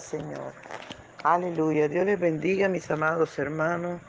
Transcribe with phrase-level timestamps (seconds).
[0.00, 0.52] Señor.
[1.22, 1.88] Aleluya.
[1.88, 4.00] Dios les bendiga, mis amados hermanos.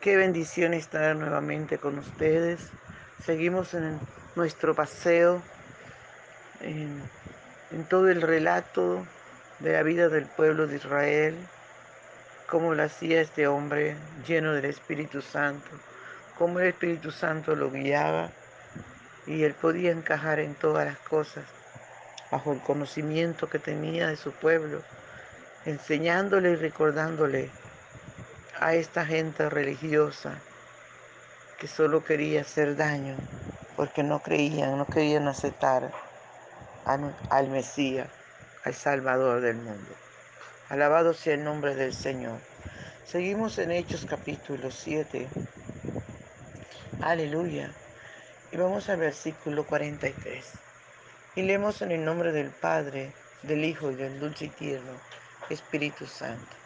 [0.00, 2.60] Qué bendición estar nuevamente con ustedes.
[3.24, 3.98] Seguimos en
[4.36, 5.42] nuestro paseo,
[6.60, 7.02] en,
[7.72, 9.04] en todo el relato
[9.58, 11.36] de la vida del pueblo de Israel,
[12.48, 15.68] cómo lo hacía este hombre lleno del Espíritu Santo,
[16.38, 18.30] cómo el Espíritu Santo lo guiaba
[19.26, 21.44] y él podía encajar en todas las cosas
[22.30, 24.82] bajo el conocimiento que tenía de su pueblo,
[25.66, 27.50] enseñándole y recordándole
[28.58, 30.34] a esta gente religiosa
[31.58, 33.14] que solo quería hacer daño
[33.76, 35.92] porque no creían, no querían aceptar
[36.84, 38.08] al Mesías,
[38.64, 39.90] al Salvador del mundo.
[40.70, 42.38] Alabado sea el nombre del Señor.
[43.06, 45.28] Seguimos en Hechos capítulo 7.
[47.02, 47.70] Aleluya.
[48.52, 50.44] Y vamos al versículo 43.
[51.36, 54.92] Y leemos en el nombre del Padre, del Hijo y del dulce y tierno
[55.50, 56.56] Espíritu Santo.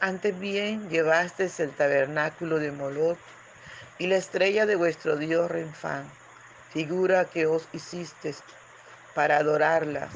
[0.00, 3.18] Antes bien llevasteis el tabernáculo de Moloch
[3.98, 6.04] y la estrella de vuestro Dios Renfán,
[6.70, 8.44] figura que os hicisteis
[9.14, 10.10] para adorarlas.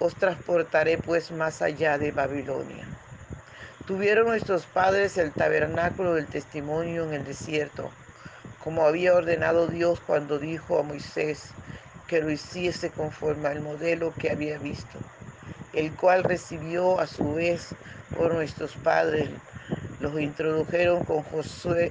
[0.00, 2.84] Os transportaré pues más allá de Babilonia.
[3.86, 7.90] Tuvieron nuestros padres el tabernáculo del testimonio en el desierto,
[8.64, 11.50] como había ordenado Dios cuando dijo a Moisés,
[12.08, 14.98] que lo hiciese conforme al modelo que había visto,
[15.72, 17.74] el cual recibió a su vez
[18.16, 19.28] por nuestros padres.
[20.00, 21.90] Los introdujeron con Josué,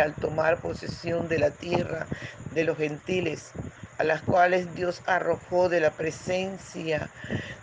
[0.00, 2.06] al tomar posesión de la tierra
[2.52, 3.50] de los gentiles,
[3.98, 7.10] a las cuales Dios arrojó de la presencia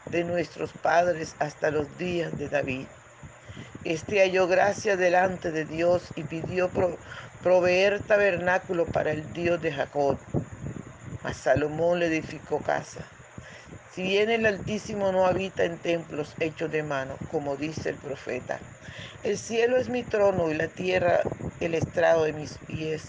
[0.06, 2.86] de nuestros padres hasta los días de David.
[3.84, 6.70] Este halló gracia delante de Dios y pidió
[7.42, 10.18] proveer tabernáculo para el Dios de Jacob
[11.28, 13.02] a Salomón le edificó casa.
[13.98, 18.60] Si bien el Altísimo no habita en templos hechos de mano, como dice el profeta,
[19.24, 21.22] el cielo es mi trono y la tierra
[21.60, 23.08] el estrado de mis pies.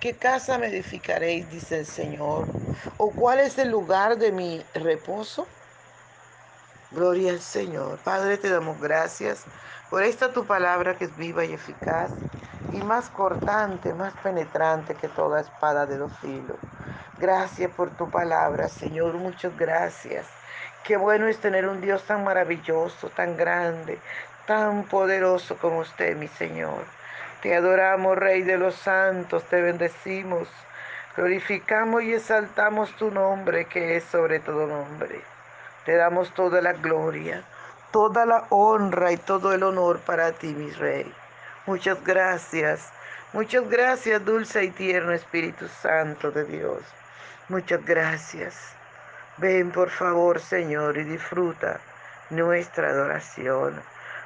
[0.00, 2.46] ¿Qué casa me edificaréis, dice el Señor?
[2.96, 5.46] ¿O cuál es el lugar de mi reposo?
[6.90, 7.98] Gloria al Señor.
[7.98, 9.44] Padre, te damos gracias
[9.90, 12.12] por esta tu palabra que es viva y eficaz
[12.72, 16.56] y más cortante, más penetrante que toda espada de dos filos
[17.18, 19.14] Gracias por tu palabra, Señor.
[19.14, 20.26] Muchas gracias.
[20.82, 23.98] Qué bueno es tener un Dios tan maravilloso, tan grande,
[24.46, 26.84] tan poderoso como usted, mi Señor.
[27.40, 30.48] Te adoramos, Rey de los santos, te bendecimos.
[31.16, 35.22] Glorificamos y exaltamos tu nombre, que es sobre todo nombre.
[35.84, 37.44] Te damos toda la gloria,
[37.92, 41.14] toda la honra y todo el honor para ti, mi Rey.
[41.66, 42.90] Muchas gracias.
[43.32, 46.82] Muchas gracias, dulce y tierno Espíritu Santo de Dios.
[47.50, 48.54] Muchas gracias.
[49.36, 51.78] Ven por favor, Señor, y disfruta
[52.30, 53.82] nuestra adoración.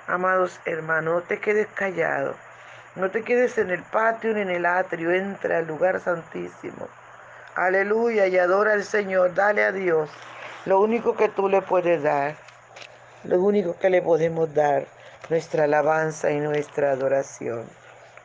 [0.06, 2.36] Amados hermanos, no te quedes callado.
[2.94, 5.10] No te quedes en el patio ni en el atrio.
[5.10, 6.88] Entra al lugar santísimo.
[7.56, 9.34] Aleluya y adora al Señor.
[9.34, 10.08] Dale a Dios
[10.64, 12.36] lo único que tú le puedes dar.
[13.24, 14.86] Lo único que le podemos dar.
[15.28, 17.64] Nuestra alabanza y nuestra adoración.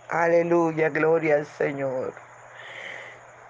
[0.07, 2.13] Aleluya, gloria al Señor.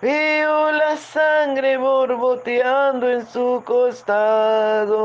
[0.01, 5.05] Veo la sangre borboteando en su costado.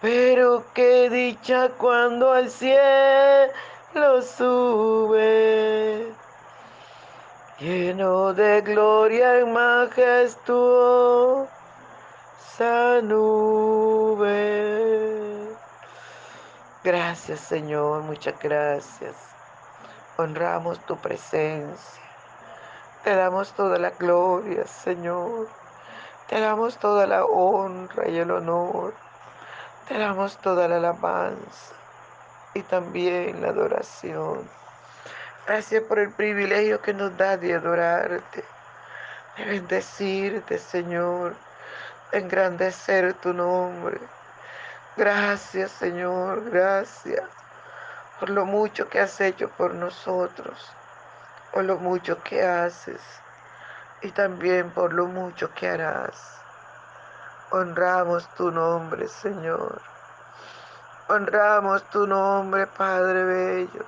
[0.00, 6.12] Pero qué dicha cuando al cielo sube
[7.58, 11.48] lleno de gloria y majestuosa
[13.02, 14.28] nube.
[16.84, 19.16] Gracias Señor, muchas gracias.
[20.16, 22.02] Honramos tu presencia.
[23.02, 25.48] Te damos toda la gloria, Señor.
[26.28, 29.07] Te damos toda la honra y el honor.
[29.88, 31.74] Te damos toda la alabanza
[32.52, 34.46] y también la adoración.
[35.46, 38.44] Gracias por el privilegio que nos da de adorarte,
[39.38, 41.36] de bendecirte, Señor,
[42.12, 43.98] de engrandecer tu nombre.
[44.94, 47.24] Gracias, Señor, gracias
[48.20, 50.70] por lo mucho que has hecho por nosotros,
[51.50, 53.00] por lo mucho que haces
[54.02, 56.38] y también por lo mucho que harás.
[57.50, 59.80] Honramos tu nombre, Señor.
[61.08, 63.86] Honramos tu nombre, Padre Bello.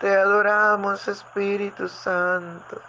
[0.00, 2.80] Te adoramos, Espíritu Santo.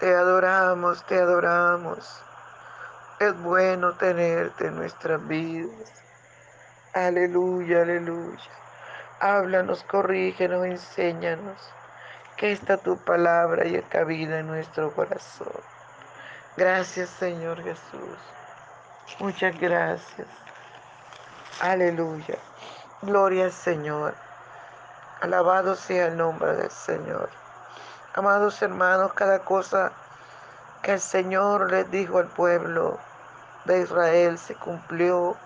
[0.00, 2.22] Te adoramos, te adoramos.
[3.18, 5.92] Es bueno tenerte en nuestras vidas.
[6.94, 8.50] Aleluya, aleluya.
[9.20, 11.58] Háblanos, corrígenos, enséñanos.
[12.38, 15.60] Que esta tu palabra y cabida en nuestro corazón.
[16.56, 18.35] Gracias, Señor Jesús.
[19.18, 20.26] Muchas gracias.
[21.60, 22.36] Aleluya.
[23.02, 24.14] Gloria al Señor.
[25.20, 27.30] Alabado sea el nombre del Señor.
[28.14, 29.92] Amados hermanos, cada cosa
[30.82, 32.98] que el Señor les dijo al pueblo
[33.66, 35.36] de Israel se cumplió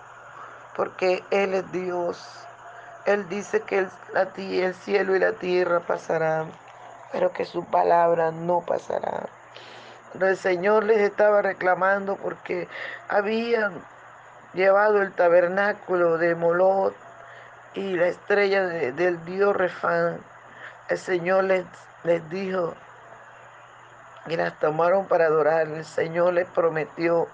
[0.75, 2.45] porque Él es Dios.
[3.05, 3.89] Él dice que el,
[4.37, 6.51] el cielo y la tierra pasarán,
[7.11, 9.27] pero que su palabra no pasará.
[10.19, 12.67] El Señor les estaba reclamando porque
[13.07, 13.73] habían
[14.53, 16.93] llevado el tabernáculo de Molot
[17.73, 20.19] y la estrella del dios Refán,
[20.89, 21.65] el Señor les,
[22.03, 22.73] les dijo
[24.27, 25.67] y las tomaron para adorar.
[25.67, 27.27] El Señor les prometió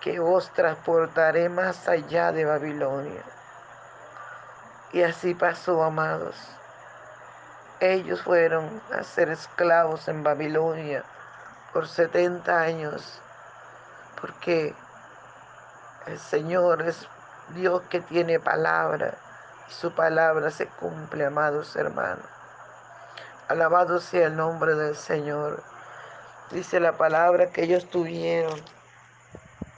[0.00, 3.22] que os transportaré más allá de Babilonia.
[4.92, 6.36] Y así pasó, amados.
[7.80, 11.04] Ellos fueron a ser esclavos en Babilonia
[11.72, 13.20] por 70 años,
[14.20, 14.74] porque
[16.06, 17.06] el Señor es
[17.54, 19.18] Dios que tiene palabra
[19.68, 22.24] su palabra se cumple, amados hermanos.
[23.48, 25.62] Alabado sea el nombre del Señor.
[26.50, 28.58] Dice la palabra que ellos tuvieron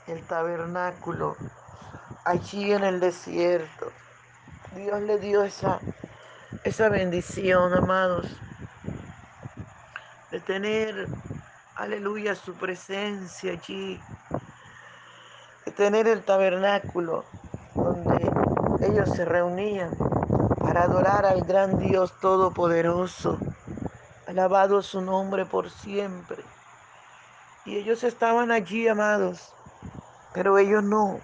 [0.07, 1.35] el tabernáculo
[2.23, 3.91] allí en el desierto.
[4.75, 5.79] Dios le dio esa,
[6.63, 8.27] esa bendición, amados,
[10.31, 11.07] de tener,
[11.75, 13.99] aleluya, su presencia allí,
[15.65, 17.25] de tener el tabernáculo
[17.75, 18.31] donde
[18.85, 19.91] ellos se reunían
[20.59, 23.39] para adorar al gran Dios Todopoderoso.
[24.27, 26.43] Alabado su nombre por siempre.
[27.65, 29.53] Y ellos estaban allí, amados,
[30.33, 31.19] pero ellos no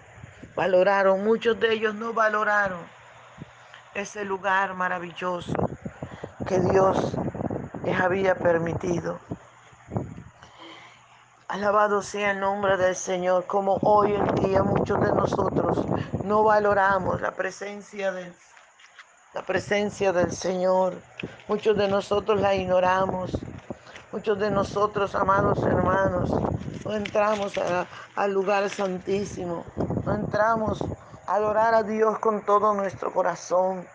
[0.56, 2.80] valoraron, muchos de ellos no valoraron
[3.94, 5.54] ese lugar maravilloso
[6.48, 7.13] que Dios
[7.84, 9.20] les había permitido.
[11.50, 15.86] Alabado sea el nombre del Señor, como hoy en día muchos de nosotros
[16.25, 18.34] no valoramos la presencia de
[19.34, 20.96] la presencia del Señor.
[21.48, 23.32] Muchos de nosotros la ignoramos.
[24.12, 26.32] Muchos de nosotros, amados hermanos,
[26.84, 27.54] no entramos
[28.16, 29.63] al lugar santísimo.
[30.04, 30.84] No entramos
[31.27, 33.88] a adorar a Dios con todo nuestro corazón.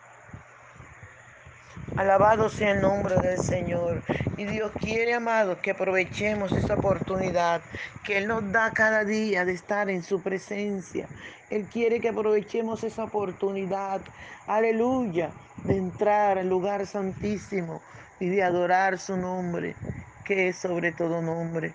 [1.96, 4.02] Alabado sea el nombre del Señor.
[4.38, 7.60] Y Dios quiere, amado, que aprovechemos esa oportunidad
[8.02, 11.06] que Él nos da cada día de estar en su presencia.
[11.50, 14.00] Él quiere que aprovechemos esa oportunidad,
[14.46, 15.30] aleluya,
[15.64, 17.82] de entrar al lugar santísimo
[18.18, 19.76] y de adorar su nombre,
[20.24, 21.74] que es sobre todo nombre.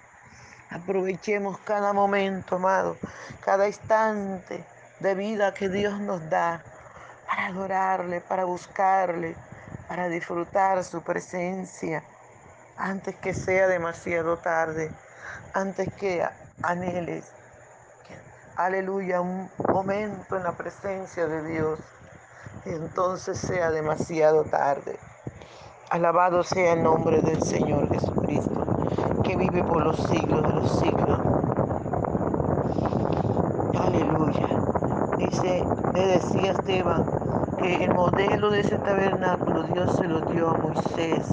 [0.72, 2.98] Aprovechemos cada momento, amado,
[3.42, 4.64] cada instante
[5.00, 6.64] de vida que Dios nos da
[7.28, 9.36] para adorarle, para buscarle
[9.88, 12.04] para disfrutar su presencia
[12.78, 14.92] antes que sea demasiado tarde,
[15.54, 16.24] antes que
[16.62, 17.32] anheles,
[18.56, 21.80] aleluya, un momento en la presencia de Dios,
[22.66, 25.00] y entonces sea demasiado tarde.
[25.90, 31.20] Alabado sea el nombre del Señor Jesucristo, que vive por los siglos de los siglos.
[33.80, 34.48] Aleluya.
[35.18, 35.64] Dice,
[35.94, 37.17] me decía Esteban,
[37.58, 41.26] que el modelo de ese tabernáculo Dios se lo dio a Moisés.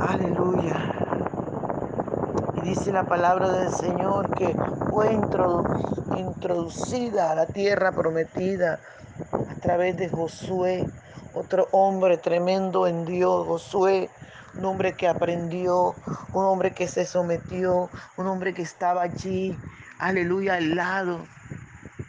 [0.00, 0.94] Aleluya.
[2.56, 4.54] Y dice la palabra del Señor que
[4.90, 5.12] fue
[6.16, 8.80] introducida a la tierra prometida
[9.32, 10.86] a través de Josué,
[11.34, 14.10] otro hombre tremendo en Dios, Josué,
[14.58, 15.94] un hombre que aprendió,
[16.32, 19.56] un hombre que se sometió, un hombre que estaba allí,
[19.98, 21.20] aleluya, al lado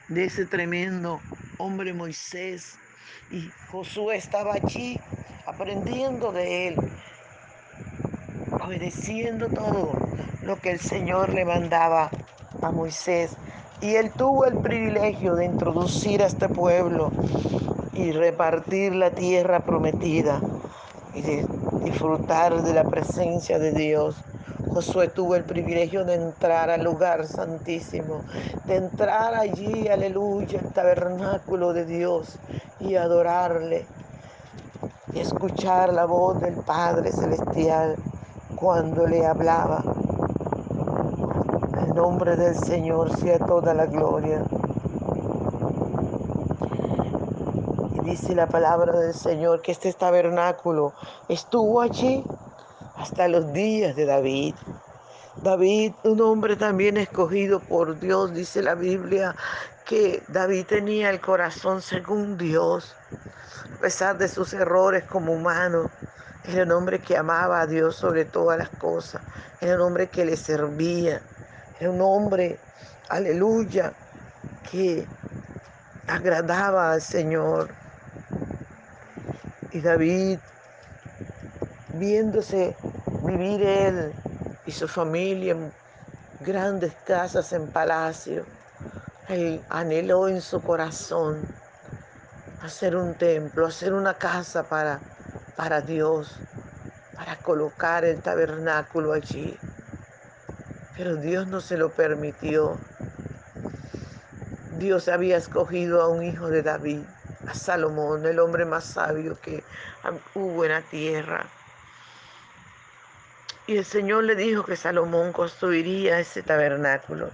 [0.09, 1.21] de ese tremendo
[1.61, 2.77] hombre Moisés.
[3.29, 4.99] Y Josué estaba allí
[5.45, 6.75] aprendiendo de él,
[8.63, 9.91] obedeciendo todo
[10.43, 12.09] lo que el Señor le mandaba
[12.61, 13.37] a Moisés.
[13.79, 17.11] Y él tuvo el privilegio de introducir a este pueblo
[17.93, 20.41] y repartir la tierra prometida
[21.13, 21.45] y de
[21.83, 24.15] disfrutar de la presencia de Dios.
[24.73, 28.21] Josué tuvo el privilegio de entrar al lugar santísimo,
[28.65, 32.39] de entrar allí, aleluya, al tabernáculo de Dios
[32.79, 33.85] y adorarle
[35.13, 37.97] y escuchar la voz del Padre Celestial
[38.55, 39.83] cuando le hablaba.
[41.81, 44.41] En nombre del Señor sea toda la gloria.
[47.95, 50.93] Y dice la palabra del Señor que este tabernáculo
[51.27, 52.23] estuvo allí
[53.01, 54.53] hasta los días de David.
[55.41, 59.35] David, un hombre también escogido por Dios, dice la Biblia,
[59.85, 62.95] que David tenía el corazón según Dios,
[63.75, 65.89] a pesar de sus errores como humano.
[66.45, 69.21] Era un hombre que amaba a Dios sobre todas las cosas.
[69.61, 71.21] Era un hombre que le servía.
[71.79, 72.59] Era un hombre,
[73.09, 73.93] aleluya,
[74.69, 75.07] que
[76.07, 77.69] agradaba al Señor.
[79.71, 80.37] Y David
[81.93, 82.75] viéndose
[83.37, 84.13] vivir él
[84.65, 85.71] y su familia en
[86.41, 88.45] grandes casas en palacio.
[89.27, 91.41] Él anheló en su corazón
[92.61, 94.99] hacer un templo, hacer una casa para,
[95.55, 96.35] para Dios,
[97.15, 99.57] para colocar el tabernáculo allí.
[100.97, 102.77] Pero Dios no se lo permitió.
[104.77, 107.01] Dios había escogido a un hijo de David,
[107.47, 109.63] a Salomón, el hombre más sabio que
[110.35, 111.45] hubo en la tierra.
[113.71, 117.29] Y el Señor le dijo que Salomón construiría ese tabernáculo.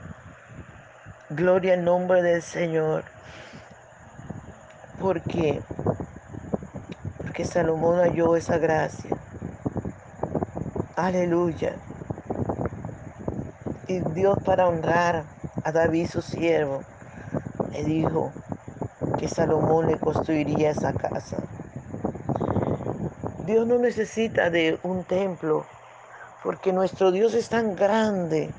[1.32, 3.06] Gloria al nombre del Señor.
[5.00, 5.64] Porque
[7.18, 9.18] porque Salomón halló esa gracia.
[10.96, 11.74] Aleluya.
[13.88, 15.24] Y Dios para honrar
[15.64, 16.84] a David su siervo
[17.72, 18.32] le dijo
[19.18, 21.38] que Salomón le construiría esa casa.
[23.48, 25.66] Dios no necesita de un templo
[26.44, 28.54] porque nuestro Dios es tan grande,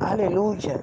[0.00, 0.78] aleluya,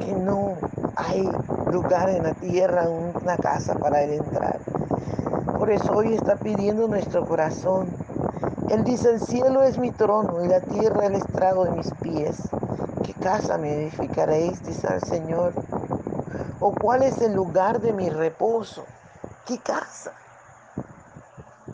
[0.00, 0.56] que no
[0.96, 1.28] hay
[1.70, 4.58] lugar en la tierra, una casa para él entrar.
[5.58, 7.88] Por eso hoy está pidiendo nuestro corazón.
[8.70, 12.36] Él dice, el cielo es mi trono y la tierra el estrado de mis pies.
[13.04, 14.62] ¿Qué casa me edificaréis?
[14.64, 15.52] Dice el Señor.
[16.60, 18.84] ¿O cuál es el lugar de mi reposo?
[19.46, 20.12] ¿Qué casa?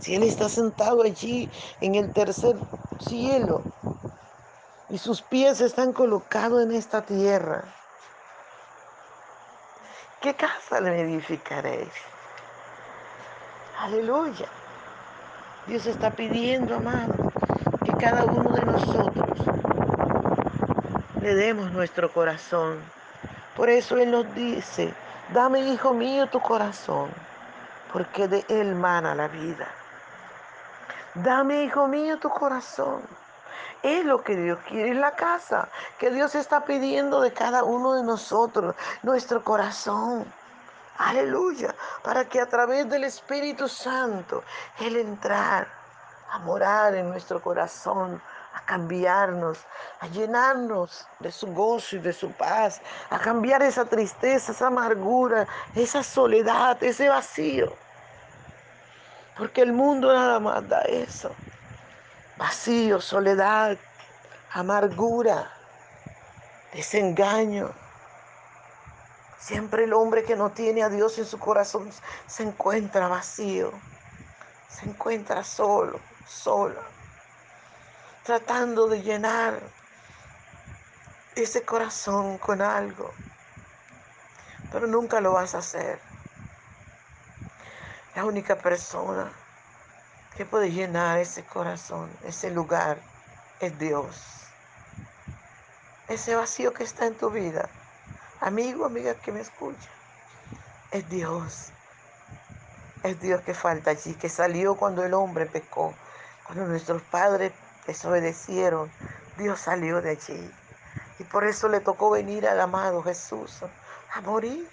[0.00, 2.56] Si Él está sentado allí en el tercer
[3.08, 3.62] cielo
[4.88, 7.64] y sus pies están colocados en esta tierra,
[10.20, 11.92] ¿qué casa le edificaréis?
[13.78, 14.46] Aleluya.
[15.66, 17.14] Dios está pidiendo, amado,
[17.84, 19.38] que cada uno de nosotros
[21.22, 22.78] le demos nuestro corazón.
[23.56, 24.92] Por eso Él nos dice,
[25.32, 27.08] dame, hijo mío, tu corazón,
[27.92, 29.68] porque de Él mana la vida.
[31.14, 33.02] Dame, hijo mío, tu corazón.
[33.84, 37.92] Es lo que Dios quiere, es la casa que Dios está pidiendo de cada uno
[37.92, 40.24] de nosotros, nuestro corazón.
[40.98, 44.42] Aleluya, para que a través del Espíritu Santo
[44.80, 45.68] Él entrar
[46.32, 48.20] a morar en nuestro corazón,
[48.52, 49.58] a cambiarnos,
[50.00, 52.80] a llenarnos de su gozo y de su paz,
[53.10, 57.83] a cambiar esa tristeza, esa amargura, esa soledad, ese vacío.
[59.36, 61.34] Porque el mundo nada más da eso.
[62.36, 63.76] Vacío, soledad,
[64.52, 65.50] amargura,
[66.72, 67.72] desengaño.
[69.38, 71.90] Siempre el hombre que no tiene a Dios en su corazón
[72.26, 73.72] se encuentra vacío,
[74.68, 76.80] se encuentra solo, sola,
[78.22, 79.60] tratando de llenar
[81.36, 83.12] ese corazón con algo,
[84.72, 86.00] pero nunca lo vas a hacer.
[88.14, 89.32] La única persona
[90.36, 92.98] que puede llenar ese corazón, ese lugar,
[93.58, 94.46] es Dios.
[96.06, 97.68] Ese vacío que está en tu vida,
[98.40, 99.90] amigo, amiga que me escucha,
[100.92, 101.70] es Dios.
[103.02, 105.92] Es Dios que falta allí, que salió cuando el hombre pecó,
[106.46, 107.52] cuando nuestros padres
[107.84, 108.92] desobedecieron.
[109.38, 110.54] Dios salió de allí.
[111.18, 113.58] Y por eso le tocó venir al amado Jesús
[114.12, 114.68] a morir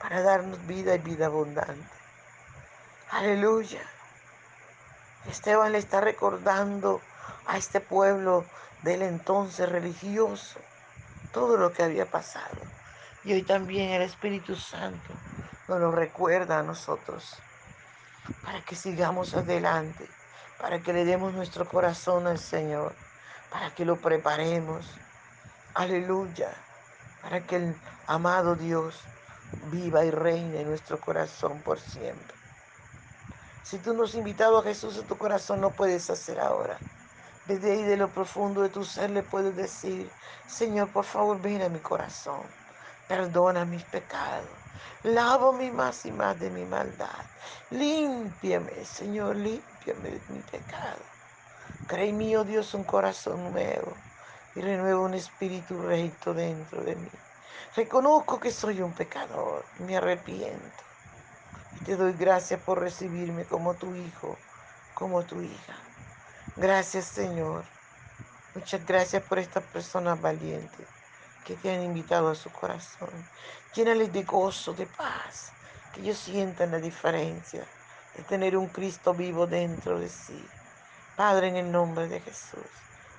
[0.00, 2.01] para darnos vida y vida abundante.
[3.12, 3.82] Aleluya.
[5.28, 7.02] Esteban le está recordando
[7.46, 8.46] a este pueblo
[8.80, 10.58] del entonces religioso
[11.30, 12.56] todo lo que había pasado.
[13.22, 15.12] Y hoy también el Espíritu Santo
[15.68, 17.36] nos lo recuerda a nosotros
[18.42, 20.08] para que sigamos adelante,
[20.58, 22.94] para que le demos nuestro corazón al Señor,
[23.50, 24.86] para que lo preparemos.
[25.74, 26.50] Aleluya.
[27.20, 29.02] Para que el amado Dios
[29.70, 32.41] viva y reine en nuestro corazón por siempre.
[33.62, 36.78] Si tú no has invitado a Jesús a tu corazón, no puedes hacer ahora.
[37.46, 40.10] Desde ahí de lo profundo de tu ser le puedes decir,
[40.46, 42.42] Señor, por favor, ven a mi corazón.
[43.08, 44.48] Perdona mis pecados.
[45.02, 47.24] Lávame más y más de mi maldad.
[47.70, 51.02] Límpiame, Señor, límpiame de mi pecado.
[51.86, 53.96] Cree mío, Dios, un corazón nuevo
[54.54, 57.10] y renueva un espíritu recto dentro de mí.
[57.74, 60.91] Reconozco que soy un pecador, me arrepiento.
[61.84, 64.38] Te doy gracias por recibirme como tu hijo,
[64.94, 65.74] como tu hija.
[66.56, 67.64] Gracias Señor.
[68.54, 70.86] Muchas gracias por estas personas valientes
[71.44, 73.10] que te han invitado a su corazón.
[73.74, 75.52] Llénales de gozo, de paz,
[75.92, 77.66] que ellos sientan la diferencia
[78.16, 80.46] de tener un Cristo vivo dentro de sí.
[81.16, 82.60] Padre, en el nombre de Jesús.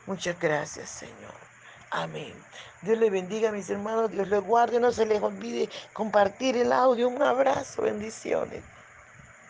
[0.06, 1.53] Muchas gracias, Señor.
[1.94, 2.48] Amén.
[2.82, 4.10] Dios le bendiga, mis hermanos.
[4.12, 4.80] Dios les guarde.
[4.80, 7.08] No se les olvide compartir el audio.
[7.08, 7.84] Un abrazo.
[7.84, 8.66] Bendiciones.